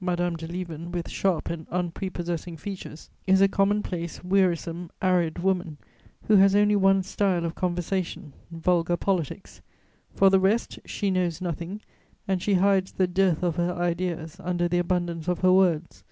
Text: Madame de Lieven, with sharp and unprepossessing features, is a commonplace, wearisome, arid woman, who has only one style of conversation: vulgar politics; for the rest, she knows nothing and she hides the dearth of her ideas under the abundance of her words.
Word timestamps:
Madame 0.00 0.34
de 0.34 0.48
Lieven, 0.48 0.90
with 0.90 1.08
sharp 1.08 1.48
and 1.48 1.68
unprepossessing 1.70 2.56
features, 2.56 3.08
is 3.28 3.40
a 3.40 3.46
commonplace, 3.46 4.18
wearisome, 4.24 4.90
arid 5.00 5.38
woman, 5.44 5.78
who 6.26 6.34
has 6.34 6.56
only 6.56 6.74
one 6.74 7.04
style 7.04 7.44
of 7.44 7.54
conversation: 7.54 8.32
vulgar 8.50 8.96
politics; 8.96 9.60
for 10.12 10.28
the 10.28 10.40
rest, 10.40 10.80
she 10.84 11.08
knows 11.08 11.40
nothing 11.40 11.80
and 12.26 12.42
she 12.42 12.54
hides 12.54 12.90
the 12.90 13.06
dearth 13.06 13.44
of 13.44 13.54
her 13.54 13.72
ideas 13.74 14.38
under 14.40 14.66
the 14.66 14.78
abundance 14.80 15.28
of 15.28 15.38
her 15.38 15.52
words. 15.52 16.02